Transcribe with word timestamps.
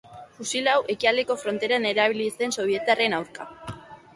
Fusil 0.35 0.69
hau 0.71 0.77
Ekialdeko 0.93 1.37
Frontean 1.43 1.85
erabili 1.91 2.25
izan 2.31 2.43
zen 2.47 2.55
Sobietarren 2.59 3.17
aurka. 3.19 3.51